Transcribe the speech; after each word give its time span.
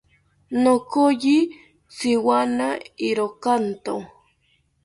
Nokoyi 0.63 1.37
tziwana 1.95 2.67
irakanto 3.07 3.95